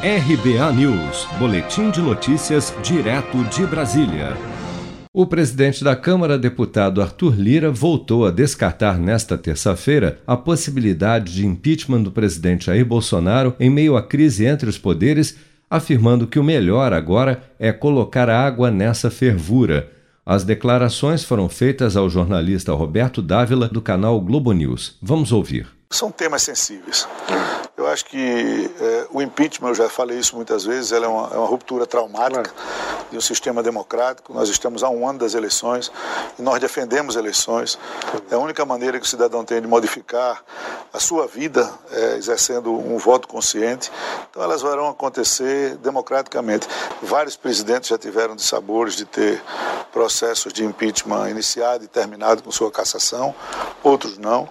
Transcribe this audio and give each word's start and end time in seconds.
RBA 0.00 0.72
News, 0.74 1.26
Boletim 1.40 1.90
de 1.90 2.00
Notícias, 2.00 2.72
direto 2.84 3.42
de 3.46 3.66
Brasília. 3.66 4.36
O 5.12 5.26
presidente 5.26 5.82
da 5.82 5.96
Câmara, 5.96 6.38
deputado 6.38 7.02
Arthur 7.02 7.34
Lira, 7.34 7.68
voltou 7.72 8.24
a 8.24 8.30
descartar 8.30 8.96
nesta 8.96 9.36
terça-feira 9.36 10.20
a 10.24 10.36
possibilidade 10.36 11.34
de 11.34 11.44
impeachment 11.44 12.02
do 12.02 12.12
presidente 12.12 12.66
Jair 12.66 12.86
Bolsonaro 12.86 13.56
em 13.58 13.68
meio 13.68 13.96
à 13.96 14.02
crise 14.02 14.46
entre 14.46 14.70
os 14.70 14.78
poderes, 14.78 15.36
afirmando 15.68 16.28
que 16.28 16.38
o 16.38 16.44
melhor 16.44 16.92
agora 16.92 17.42
é 17.58 17.72
colocar 17.72 18.30
água 18.30 18.70
nessa 18.70 19.10
fervura. 19.10 19.90
As 20.24 20.44
declarações 20.44 21.24
foram 21.24 21.48
feitas 21.48 21.96
ao 21.96 22.08
jornalista 22.08 22.72
Roberto 22.72 23.20
Dávila, 23.20 23.66
do 23.66 23.82
canal 23.82 24.20
Globo 24.20 24.52
News. 24.52 24.96
Vamos 25.02 25.32
ouvir. 25.32 25.77
São 25.90 26.10
temas 26.10 26.42
sensíveis. 26.42 27.08
Eu 27.74 27.86
acho 27.86 28.04
que 28.04 28.70
é, 28.78 29.06
o 29.10 29.22
impeachment, 29.22 29.68
eu 29.70 29.74
já 29.74 29.88
falei 29.88 30.18
isso 30.18 30.36
muitas 30.36 30.64
vezes, 30.64 30.92
ela 30.92 31.06
é 31.06 31.08
uma, 31.08 31.34
é 31.34 31.38
uma 31.38 31.46
ruptura 31.46 31.86
traumática 31.86 32.52
de 33.10 33.16
um 33.16 33.20
sistema 33.22 33.62
democrático. 33.62 34.34
Nós 34.34 34.50
estamos 34.50 34.82
a 34.82 34.90
um 34.90 35.08
ano 35.08 35.20
das 35.20 35.32
eleições 35.32 35.90
e 36.38 36.42
nós 36.42 36.60
defendemos 36.60 37.16
eleições. 37.16 37.78
É 38.30 38.34
a 38.34 38.38
única 38.38 38.66
maneira 38.66 38.98
que 38.98 39.06
o 39.06 39.08
cidadão 39.08 39.46
tem 39.46 39.62
de 39.62 39.66
modificar 39.66 40.44
a 40.92 41.00
sua 41.00 41.26
vida, 41.26 41.72
é, 41.90 42.16
exercendo 42.16 42.70
um 42.70 42.98
voto 42.98 43.26
consciente. 43.26 43.90
Então 44.28 44.42
elas 44.42 44.60
vão 44.60 44.90
acontecer 44.90 45.76
democraticamente. 45.76 46.68
Vários 47.00 47.34
presidentes 47.34 47.88
já 47.88 47.96
tiveram 47.96 48.36
de 48.36 48.42
sabores 48.42 48.94
de 48.94 49.06
ter 49.06 49.42
processos 49.90 50.52
de 50.52 50.64
impeachment 50.64 51.30
iniciado 51.30 51.82
e 51.82 51.88
terminado 51.88 52.42
com 52.42 52.50
sua 52.50 52.70
cassação, 52.70 53.34
outros 53.82 54.18
não. 54.18 54.48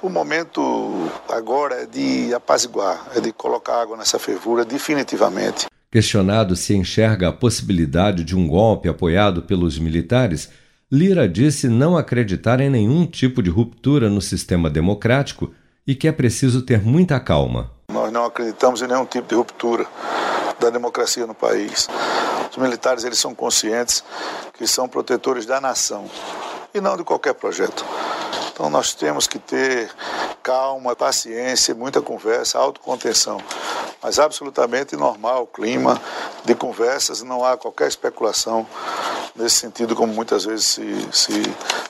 O 0.00 0.08
momento 0.08 1.10
agora 1.28 1.82
é 1.82 1.86
de 1.86 2.32
apaziguar, 2.32 3.08
é 3.16 3.20
de 3.20 3.32
colocar 3.32 3.82
água 3.82 3.96
nessa 3.96 4.18
fervura 4.18 4.64
definitivamente. 4.64 5.66
Questionado 5.90 6.54
se 6.54 6.74
enxerga 6.76 7.28
a 7.28 7.32
possibilidade 7.32 8.22
de 8.22 8.36
um 8.36 8.46
golpe 8.46 8.88
apoiado 8.88 9.42
pelos 9.42 9.78
militares, 9.78 10.50
Lira 10.90 11.28
disse 11.28 11.68
não 11.68 11.96
acreditar 11.96 12.60
em 12.60 12.70
nenhum 12.70 13.06
tipo 13.06 13.42
de 13.42 13.50
ruptura 13.50 14.08
no 14.08 14.22
sistema 14.22 14.70
democrático 14.70 15.52
e 15.86 15.94
que 15.94 16.06
é 16.06 16.12
preciso 16.12 16.62
ter 16.62 16.80
muita 16.80 17.18
calma. 17.18 17.72
Nós 17.90 18.12
não 18.12 18.24
acreditamos 18.24 18.80
em 18.82 18.86
nenhum 18.86 19.04
tipo 19.04 19.28
de 19.28 19.34
ruptura 19.34 19.84
da 20.60 20.70
democracia 20.70 21.26
no 21.26 21.34
país. 21.34 21.88
Os 22.50 22.56
militares 22.56 23.02
eles 23.02 23.18
são 23.18 23.34
conscientes 23.34 24.04
que 24.56 24.66
são 24.66 24.88
protetores 24.88 25.44
da 25.44 25.60
nação 25.60 26.04
e 26.72 26.80
não 26.80 26.96
de 26.96 27.02
qualquer 27.02 27.34
projeto. 27.34 27.84
Então 28.58 28.68
nós 28.68 28.92
temos 28.92 29.28
que 29.28 29.38
ter 29.38 29.88
calma, 30.42 30.96
paciência, 30.96 31.76
muita 31.76 32.02
conversa, 32.02 32.58
autocontenção. 32.58 33.40
Mas 34.02 34.18
absolutamente 34.18 34.96
normal 34.96 35.44
o 35.44 35.46
clima 35.46 36.00
de 36.44 36.56
conversas, 36.56 37.22
não 37.22 37.44
há 37.44 37.56
qualquer 37.56 37.86
especulação 37.86 38.66
nesse 39.36 39.60
sentido, 39.60 39.94
como 39.94 40.12
muitas 40.12 40.44
vezes 40.44 40.66
se, 40.66 40.82
se, 41.12 41.42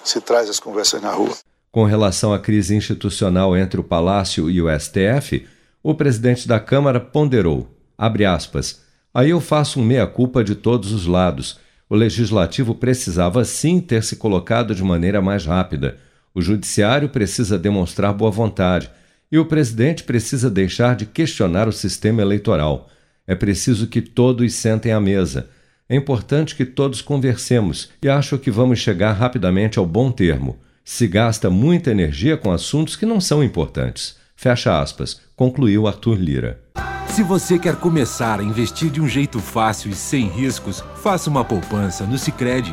se 0.05 0.20
traz 0.20 0.50
as 0.50 0.61
conversas 0.61 1.00
na 1.00 1.11
rua. 1.11 1.34
Com 1.72 1.84
relação 1.84 2.34
à 2.34 2.39
crise 2.39 2.77
institucional 2.77 3.56
entre 3.56 3.80
o 3.80 3.84
Palácio 3.84 4.50
e 4.50 4.61
o 4.61 4.66
STF, 4.78 5.48
o 5.83 5.94
presidente 5.94 6.46
da 6.46 6.61
Câmara 6.61 7.00
ponderou, 7.00 7.66
abre 7.96 8.27
aspas, 8.27 8.83
aí 9.14 9.30
eu 9.30 9.41
faço 9.41 9.80
um 9.80 9.84
meia-culpa 9.84 10.44
de 10.44 10.55
todos 10.55 10.92
os 10.92 11.06
lados. 11.06 11.58
O 11.89 11.94
legislativo 11.94 12.74
precisava 12.74 13.42
sim 13.42 13.80
ter 13.80 14.05
se 14.05 14.16
colocado 14.16 14.74
de 14.74 14.84
maneira 14.84 15.22
mais 15.22 15.46
rápida 15.46 15.98
o 16.39 16.42
judiciário 16.42 17.08
precisa 17.08 17.58
demonstrar 17.58 18.12
boa 18.12 18.31
vontade 18.31 18.89
e 19.31 19.39
o 19.39 19.44
presidente 19.44 20.05
precisa 20.05 20.48
deixar 20.48 20.95
de 20.95 21.05
questionar 21.05 21.67
o 21.67 21.72
sistema 21.72 22.22
eleitoral. 22.22 22.89
É 23.27 23.34
preciso 23.34 23.89
que 23.89 24.00
todos 24.00 24.55
sentem 24.55 24.92
à 24.92 25.00
mesa. 25.00 25.50
É 25.89 25.97
importante 25.97 26.55
que 26.55 26.64
todos 26.64 27.03
conversemos 27.03 27.91
e 28.00 28.08
acho 28.08 28.39
que 28.39 28.53
vamos 28.53 28.78
chegar 28.78 29.14
rapidamente 29.14 29.80
ao 29.80 29.84
bom 29.84 30.12
termo. 30.12 30.56
Se 30.85 31.08
gasta 31.08 31.51
muita 31.51 31.90
energia 31.90 32.36
com 32.36 32.52
assuntos 32.52 32.95
que 32.95 33.05
não 33.05 33.20
são 33.20 33.42
importantes. 33.42 34.17
Fecha 34.36 34.80
aspas, 34.80 35.20
concluiu 35.34 35.89
Arthur 35.89 36.14
Lira. 36.20 36.61
Se 37.08 37.24
você 37.24 37.58
quer 37.58 37.74
começar 37.74 38.39
a 38.39 38.45
investir 38.45 38.90
de 38.90 39.01
um 39.01 39.08
jeito 39.08 39.40
fácil 39.40 39.90
e 39.90 39.95
sem 39.95 40.29
riscos, 40.29 40.84
faça 41.02 41.29
uma 41.29 41.45
poupança 41.45 42.07
no 42.07 42.17
Sicredi. 42.17 42.73